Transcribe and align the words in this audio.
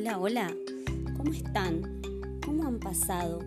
Hola, 0.00 0.18
hola. 0.18 0.56
¿Cómo 1.18 1.30
están? 1.30 2.00
¿Cómo 2.42 2.66
han 2.66 2.78
pasado? 2.78 3.40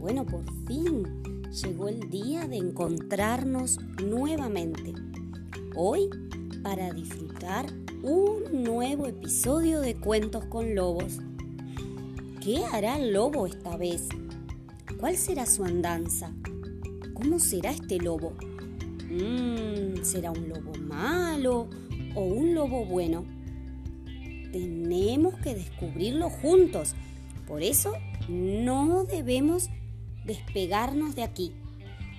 Bueno, 0.00 0.26
por 0.26 0.42
fin 0.66 1.06
llegó 1.52 1.86
el 1.86 2.10
día 2.10 2.48
de 2.48 2.56
encontrarnos 2.56 3.78
nuevamente. 4.04 4.92
Hoy 5.76 6.10
para 6.64 6.92
disfrutar 6.92 7.66
un 8.02 8.64
nuevo 8.64 9.06
episodio 9.06 9.80
de 9.80 9.94
Cuentos 9.94 10.44
con 10.46 10.74
Lobos. 10.74 11.20
¿Qué 12.42 12.64
hará 12.72 12.98
el 12.98 13.12
lobo 13.12 13.46
esta 13.46 13.76
vez? 13.76 14.08
¿Cuál 14.98 15.16
será 15.16 15.46
su 15.46 15.64
andanza? 15.64 16.32
¿Cómo 17.14 17.38
será 17.38 17.70
este 17.70 17.98
lobo? 17.98 18.32
Mm, 19.08 20.02
¿Será 20.02 20.32
un 20.32 20.48
lobo 20.48 20.72
malo 20.80 21.68
o 22.16 22.24
un 22.24 22.52
lobo 22.52 22.84
bueno? 22.84 23.24
Tenemos 24.52 25.34
que 25.36 25.54
descubrirlo 25.54 26.30
juntos. 26.30 26.94
Por 27.46 27.62
eso 27.62 27.92
no 28.28 29.04
debemos 29.04 29.68
despegarnos 30.24 31.14
de 31.14 31.22
aquí. 31.22 31.52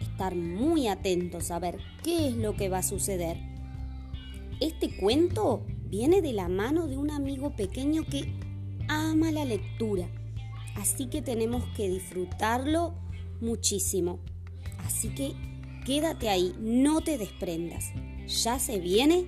Estar 0.01 0.35
muy 0.35 0.87
atentos 0.87 1.51
a 1.51 1.59
ver 1.59 1.77
qué 2.03 2.27
es 2.27 2.35
lo 2.35 2.55
que 2.55 2.69
va 2.69 2.79
a 2.79 2.83
suceder. 2.83 3.37
Este 4.59 4.95
cuento 4.95 5.65
viene 5.89 6.21
de 6.21 6.33
la 6.33 6.47
mano 6.47 6.87
de 6.87 6.97
un 6.97 7.11
amigo 7.11 7.55
pequeño 7.55 8.03
que 8.03 8.33
ama 8.87 9.31
la 9.31 9.45
lectura. 9.45 10.09
Así 10.75 11.07
que 11.07 11.21
tenemos 11.21 11.63
que 11.75 11.89
disfrutarlo 11.89 12.93
muchísimo. 13.41 14.19
Así 14.85 15.09
que 15.09 15.33
quédate 15.85 16.29
ahí, 16.29 16.55
no 16.59 17.01
te 17.01 17.17
desprendas. 17.17 17.91
Ya 18.27 18.59
se 18.59 18.79
viene 18.79 19.25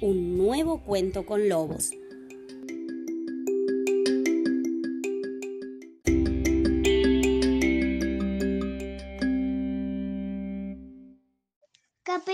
un 0.00 0.36
nuevo 0.36 0.82
cuento 0.82 1.26
con 1.26 1.48
lobos. 1.48 1.90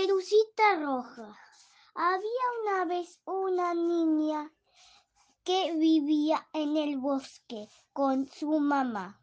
Caperucita 0.03 0.75
Roja. 0.81 1.39
Había 1.95 2.45
una 2.61 2.83
vez 2.83 3.21
una 3.23 3.73
niña 3.73 4.51
que 5.45 5.73
vivía 5.75 6.45
en 6.51 6.75
el 6.75 6.97
bosque 6.97 7.69
con 7.93 8.27
su 8.27 8.59
mamá. 8.59 9.21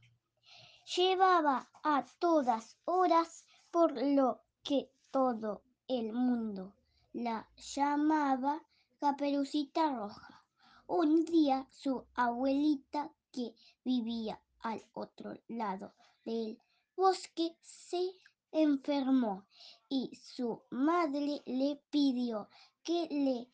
Llevaba 0.97 1.71
a 1.85 2.07
todas 2.19 2.79
horas 2.87 3.45
por 3.71 3.93
lo 3.93 4.41
que 4.63 4.91
todo 5.11 5.65
el 5.87 6.15
mundo 6.15 6.75
la 7.13 7.47
llamaba 7.57 8.63
Caperucita 9.01 9.95
Roja. 9.95 10.47
Un 10.87 11.27
día 11.27 11.69
su 11.71 12.07
abuelita, 12.15 13.13
que 13.31 13.55
vivía 13.85 14.41
al 14.61 14.83
otro 14.95 15.35
lado 15.47 15.93
del 16.25 16.59
bosque, 16.97 17.55
se 17.61 18.15
enfermó 18.53 19.47
y 19.89 20.17
su 20.17 20.63
madre 20.71 21.43
le 21.47 21.81
pidió 21.91 22.49
que 22.83 23.07
le 23.11 23.49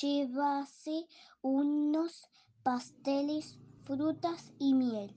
llevase 0.00 1.06
unos 1.42 2.28
pasteles, 2.62 3.58
frutas 3.84 4.52
y 4.58 4.74
miel. 4.74 5.14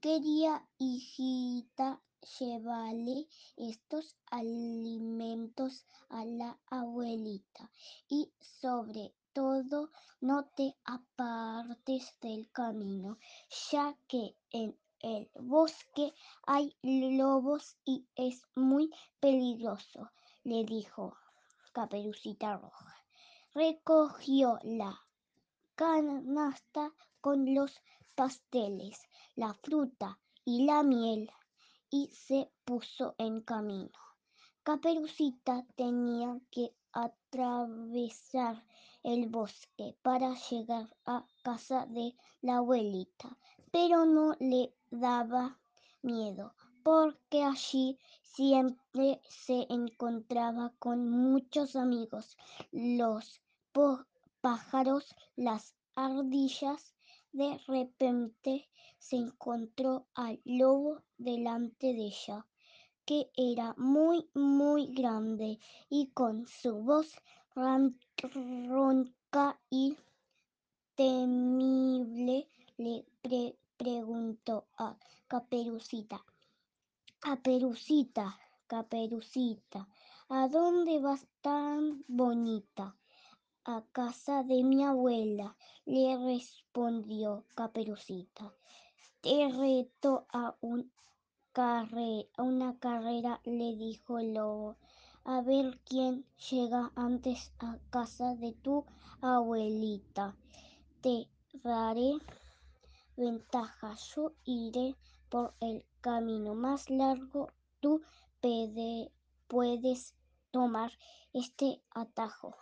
Quería, 0.00 0.66
hijita, 0.78 2.00
llevarle 2.38 3.28
estos 3.56 4.16
alimentos 4.30 5.86
a 6.08 6.24
la 6.24 6.58
abuelita 6.66 7.70
y 8.08 8.30
sobre 8.40 9.14
todo 9.32 9.90
no 10.20 10.44
te 10.56 10.76
apartes 10.84 12.14
del 12.20 12.50
camino, 12.50 13.18
ya 13.70 13.96
que 14.06 14.36
en 14.50 14.76
el 15.02 15.30
bosque 15.34 16.12
hay 16.46 16.76
lobos 16.82 17.76
y 17.84 18.06
es 18.14 18.42
muy 18.54 18.90
peligroso, 19.20 20.10
le 20.44 20.64
dijo 20.64 21.16
Caperucita 21.72 22.56
Roja. 22.56 22.96
Recogió 23.54 24.58
la 24.62 25.00
canasta 25.74 26.92
con 27.20 27.54
los 27.54 27.80
pasteles, 28.14 29.00
la 29.34 29.54
fruta 29.54 30.18
y 30.44 30.64
la 30.64 30.82
miel 30.82 31.30
y 31.90 32.08
se 32.08 32.50
puso 32.64 33.14
en 33.18 33.40
camino. 33.40 33.98
Caperucita 34.62 35.66
tenía 35.74 36.38
que 36.50 36.74
atravesar 36.92 38.64
el 39.02 39.28
bosque 39.28 39.96
para 40.02 40.34
llegar 40.34 40.94
a 41.06 41.24
casa 41.42 41.86
de 41.86 42.14
la 42.42 42.58
abuelita, 42.58 43.38
pero 43.70 44.04
no 44.04 44.36
le 44.38 44.74
daba 44.90 45.58
miedo 46.02 46.54
porque 46.82 47.42
allí 47.42 47.98
siempre 48.22 49.20
se 49.28 49.66
encontraba 49.68 50.72
con 50.78 51.10
muchos 51.10 51.76
amigos, 51.76 52.36
los 52.72 53.40
pájaros, 54.40 55.14
las 55.36 55.74
ardillas. 55.94 56.94
De 57.32 57.58
repente 57.66 58.68
se 58.98 59.16
encontró 59.16 60.06
al 60.14 60.40
lobo 60.44 61.02
delante 61.18 61.88
de 61.88 62.06
ella, 62.06 62.46
que 63.04 63.30
era 63.36 63.74
muy, 63.76 64.28
muy 64.34 64.92
grande 64.92 65.58
y 65.88 66.10
con 66.12 66.46
su 66.46 66.82
voz 66.82 67.14
ronca 67.54 69.60
y 69.70 69.96
temible 70.94 72.48
le 72.76 73.56
preguntó 73.80 74.66
a 74.76 74.98
Caperucita. 75.26 76.22
Caperucita, 77.18 78.38
Caperucita, 78.66 79.88
¿a 80.28 80.48
dónde 80.48 81.00
vas 81.00 81.26
tan 81.40 82.04
bonita? 82.06 82.94
A 83.64 83.82
casa 83.90 84.42
de 84.42 84.62
mi 84.64 84.84
abuela, 84.84 85.56
le 85.86 86.14
respondió 86.18 87.46
Caperucita. 87.54 88.52
Te 89.22 89.48
reto 89.48 90.26
a, 90.30 90.56
un 90.60 90.92
a 91.54 91.88
una 92.36 92.78
carrera, 92.78 93.40
le 93.44 93.76
dijo 93.76 94.18
el 94.18 94.34
lobo, 94.34 94.76
a 95.24 95.40
ver 95.40 95.80
quién 95.86 96.26
llega 96.50 96.92
antes 96.96 97.50
a 97.58 97.78
casa 97.88 98.34
de 98.34 98.52
tu 98.52 98.84
abuelita. 99.22 100.36
Te 101.00 101.28
daré 101.64 102.18
ventaja, 103.16 103.94
yo 104.14 104.32
iré 104.44 104.96
por 105.28 105.54
el 105.60 105.84
camino 106.00 106.54
más 106.54 106.90
largo, 106.90 107.52
tú 107.80 108.02
puedes 109.46 110.14
tomar 110.50 110.92
este 111.32 111.82
atajo. 111.90 112.56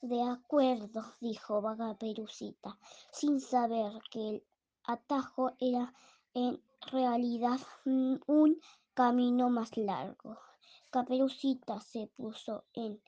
De 0.00 0.22
acuerdo, 0.22 1.02
dijo 1.20 1.62
Vagaperucita, 1.62 2.78
sin 3.10 3.40
saber 3.40 3.92
que 4.10 4.28
el 4.28 4.44
atajo 4.84 5.52
era 5.58 5.94
en 6.34 6.62
realidad 6.92 7.60
un 7.84 8.60
camino 8.92 9.50
más 9.50 9.76
largo. 9.76 10.38
Caperucita 10.90 11.80
se 11.80 12.06
puso 12.06 12.64
en 12.74 13.00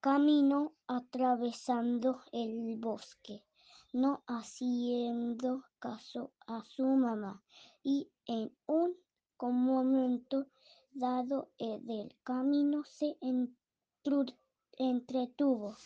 camino 0.00 0.72
atravesando 0.86 2.22
el 2.32 2.76
bosque, 2.76 3.44
no 3.92 4.22
haciendo 4.26 5.64
caso 5.78 6.32
a 6.46 6.64
su 6.64 6.84
mamá, 6.84 7.42
y 7.82 8.10
en 8.26 8.54
un 8.66 8.96
momento 9.40 10.46
dado 10.92 11.50
del 11.58 12.14
camino 12.22 12.84
se 12.84 13.16
entretuvo. 14.78 15.76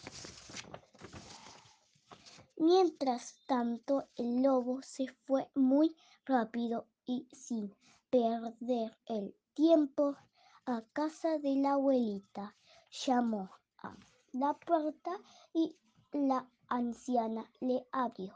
Mientras 2.59 3.35
tanto, 3.47 4.09
el 4.17 4.43
lobo 4.43 4.83
se 4.83 5.07
fue 5.27 5.49
muy 5.55 5.95
rápido 6.25 6.87
y 7.05 7.29
sin 7.33 7.75
perder 8.11 8.97
el 9.07 9.35
tiempo 9.55 10.17
a 10.65 10.83
casa 10.93 11.39
de 11.39 11.57
la 11.57 11.73
abuelita. 11.73 12.57
Llamó 12.91 13.51
a 13.79 13.97
la 14.33 14.55
puerta 14.55 15.13
y 15.53 15.77
la 16.13 16.49
anciana 16.69 17.51
le 17.61 17.87
abrió, 17.93 18.35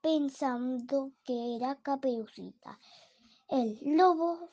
pensando 0.00 1.12
que 1.24 1.56
era 1.56 1.76
Caperucita. 1.76 2.78
El 3.48 3.78
lobo 3.96 4.50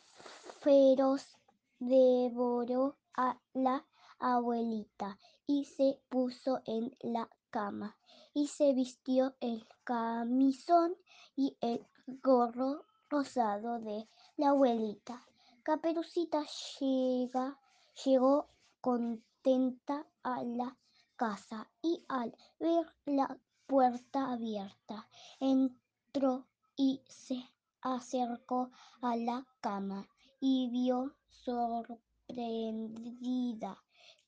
feroz 0.60 1.38
devoró 1.80 2.98
a 3.16 3.40
la 3.54 3.86
abuelita 4.19 5.18
y 5.48 5.66
se 5.66 6.00
puso 6.10 6.62
en 6.66 6.96
la 7.02 7.30
cama 7.50 7.98
y 8.34 8.48
se 8.48 8.74
vistió 8.74 9.36
el 9.40 9.68
camisón 9.84 10.96
y 11.36 11.58
el 11.62 11.86
gorro 12.24 12.86
rosado 13.10 13.80
de 13.80 14.08
la 14.38 14.50
abuelita. 14.50 15.25
Caperucita 15.63 16.44
llega, 16.80 17.60
llegó 18.06 18.48
contenta 18.80 20.08
a 20.24 20.44
la 20.44 20.78
casa 21.21 21.69
y 21.83 22.03
al 22.09 22.35
ver 22.59 22.88
la 23.06 23.38
puerta 23.68 24.31
abierta. 24.31 25.07
Entró 25.39 26.47
y 26.75 27.03
se 27.07 27.47
acercó 27.79 28.71
a 29.03 29.15
la 29.15 29.45
cama 29.59 30.09
y 30.39 30.71
vio 30.71 31.13
sorprendida 31.29 33.77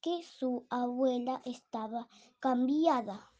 que 0.01 0.21
su 0.21 0.67
abuela 0.69 1.41
estaba 1.45 2.07
cambiada. 2.39 3.31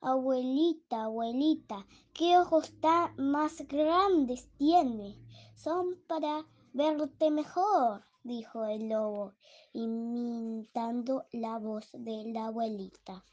Abuelita, 0.00 1.02
abuelita, 1.02 1.86
¿qué 2.14 2.38
ojos 2.38 2.72
tan 2.80 3.14
más 3.18 3.68
grandes 3.68 4.48
tiene? 4.56 5.22
Son 5.54 5.94
para 6.06 6.46
verte 6.72 7.30
mejor, 7.30 8.02
dijo 8.22 8.64
el 8.64 8.88
lobo, 8.88 9.34
imitando 9.72 11.26
la 11.32 11.58
voz 11.58 11.90
de 11.92 12.24
la 12.32 12.46
abuelita. 12.46 13.24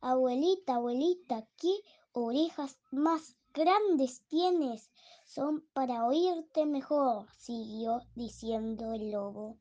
Abuelita, 0.00 0.74
abuelita, 0.74 1.48
¿qué 1.56 1.72
orejas 2.12 2.78
más 2.90 3.36
grandes 3.52 4.22
tienes? 4.28 4.90
Son 5.24 5.64
para 5.72 6.06
oírte 6.06 6.66
mejor, 6.66 7.26
siguió 7.36 8.02
diciendo 8.14 8.92
el 8.92 9.10
lobo. 9.10 9.56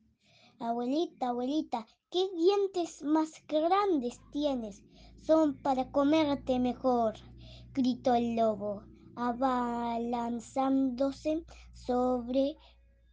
Abuelita, 0.60 1.30
abuelita, 1.30 1.88
¿qué 2.10 2.30
dientes 2.36 3.02
más 3.04 3.32
grandes 3.48 4.20
tienes? 4.32 4.84
Son 5.16 5.58
para 5.58 5.92
comerte 5.92 6.60
mejor, 6.60 7.16
gritó 7.74 8.14
el 8.16 8.36
lobo, 8.36 8.84
abalanzándose 9.16 11.46
sobre 11.74 12.58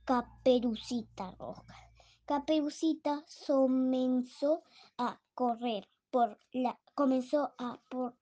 Caperucita 0.05 1.35
Roja. 1.39 1.77
Caperucita 2.27 3.25
comenzó 3.47 4.63
a 4.99 5.19
correr 5.35 5.89
por 6.11 6.39
la, 6.53 6.79
comenzó 6.95 7.55
a 7.57 7.81
por, 7.89 8.15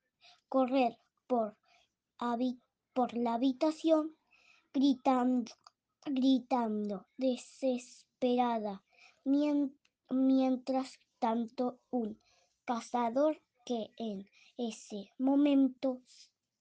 correr 0.49 0.97
por, 1.27 1.57
por 2.95 3.17
la 3.17 3.35
habitación 3.35 4.17
gritando, 4.73 5.53
gritando 6.05 7.07
desesperada, 7.17 8.85
mientras 9.25 11.01
tanto 11.19 11.81
un 11.91 12.21
cazador 12.65 13.43
que 13.65 13.91
en 13.97 14.29
ese 14.57 15.11
momento 15.19 16.01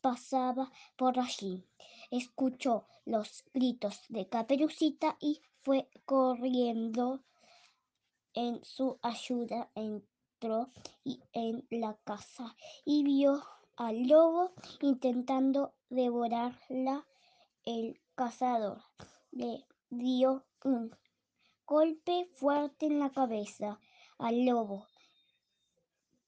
pasaba 0.01 0.71
por 0.95 1.19
allí. 1.19 1.63
Escuchó 2.09 2.85
los 3.05 3.43
gritos 3.53 4.01
de 4.09 4.27
Caperucita 4.27 5.17
y 5.19 5.41
fue 5.63 5.89
corriendo 6.05 7.23
en 8.33 8.63
su 8.63 8.99
ayuda. 9.01 9.69
Entró 9.75 10.71
en 11.33 11.65
la 11.69 11.95
casa 12.03 12.55
y 12.83 13.03
vio 13.03 13.43
al 13.77 14.07
lobo 14.07 14.51
intentando 14.81 15.73
devorarla. 15.89 17.07
El 17.63 18.01
cazador 18.15 18.81
le 19.31 19.65
dio 19.89 20.45
un 20.63 20.95
golpe 21.65 22.27
fuerte 22.35 22.87
en 22.87 22.99
la 22.99 23.11
cabeza 23.11 23.79
al 24.17 24.45
lobo 24.45 24.87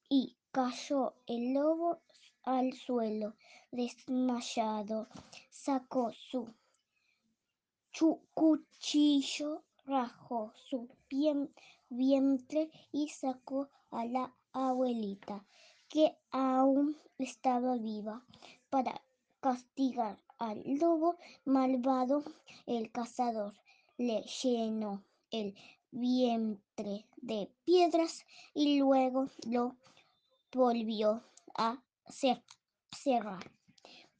y 0.09 0.37
cayó 0.51 1.15
el 1.25 1.53
lobo 1.53 2.01
al 2.43 2.73
suelo 2.73 3.35
desmayado. 3.71 5.07
Sacó 5.49 6.11
su 6.13 6.53
cuchillo, 8.33 9.63
rajó 9.85 10.51
su 10.55 10.89
vientre 11.89 12.69
y 12.91 13.09
sacó 13.09 13.69
a 13.91 14.05
la 14.05 14.33
abuelita, 14.51 15.45
que 15.87 16.17
aún 16.31 16.97
estaba 17.17 17.77
viva, 17.77 18.25
para 18.69 19.01
castigar 19.39 20.17
al 20.37 20.63
lobo 20.79 21.17
malvado. 21.45 22.23
El 22.65 22.91
cazador 22.91 23.53
le 23.97 24.21
llenó 24.23 25.03
el 25.31 25.55
vientre 25.91 27.05
de 27.17 27.51
piedras 27.65 28.25
y 28.53 28.79
luego 28.79 29.27
lo 29.47 29.75
volvió 30.51 31.23
a 31.55 31.81
cerrar. 32.07 33.51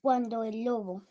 Cuando 0.01 0.44
el 0.44 0.63
lobo 0.63 1.03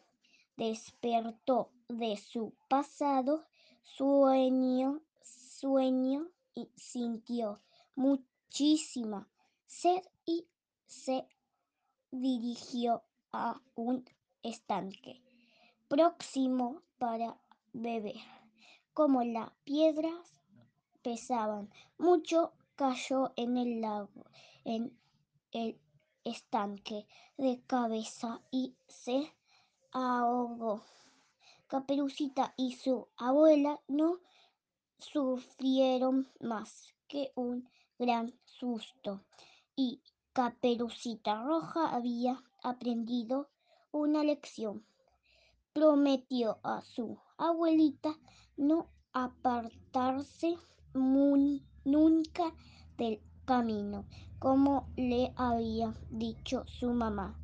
despertó 0.56 1.70
de 1.88 2.16
su 2.16 2.52
pasado 2.69 3.46
sueño, 3.82 5.00
sueño 5.22 6.28
y 6.54 6.69
sintió 6.76 7.60
muchísima 7.94 9.28
sed 9.66 10.02
y 10.26 10.46
se 10.86 11.26
dirigió 12.10 13.02
a 13.32 13.60
un 13.74 14.04
estanque 14.42 15.22
próximo 15.88 16.82
para 16.98 17.38
beber. 17.72 18.16
Como 18.92 19.22
las 19.22 19.50
piedras 19.64 20.34
pesaban 21.02 21.70
mucho, 21.96 22.52
cayó 22.76 23.32
en 23.36 23.56
el 23.56 23.80
lago, 23.80 24.26
en 24.64 24.96
el 25.52 25.78
estanque 26.24 27.06
de 27.36 27.62
cabeza 27.66 28.40
y 28.50 28.74
se 28.88 29.32
ahogó. 29.92 30.82
Caperucita 31.66 32.54
y 32.56 32.72
su 32.76 33.08
abuela 33.16 33.80
no 33.88 34.19
sufrieron 34.98 36.28
más 36.40 36.94
que 37.08 37.32
un 37.34 37.69
gran 37.98 38.34
susto 38.44 39.24
y 39.76 40.02
Caperucita 40.32 41.42
Roja 41.42 41.94
había 41.94 42.42
aprendido 42.62 43.50
una 43.90 44.24
lección. 44.24 44.86
Prometió 45.72 46.58
a 46.62 46.80
su 46.82 47.19
abuelita 47.36 48.19
no 48.56 48.88
apartarse 49.12 50.56
nunca 50.94 52.54
del 52.96 53.20
camino, 53.44 54.06
como 54.38 54.88
le 54.96 55.32
había 55.36 55.94
dicho 56.10 56.64
su 56.66 56.92
mamá, 56.92 57.38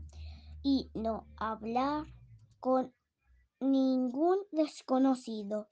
y 0.63 0.91
no 0.95 1.27
hablar 1.37 2.07
con 2.61 2.93
ningún 3.61 4.39
desconocido 4.53 5.69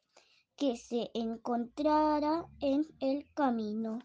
que 0.56 0.76
se 0.76 1.10
encontrara 1.14 2.46
en 2.60 2.86
el 3.00 3.32
camino. 3.34 3.98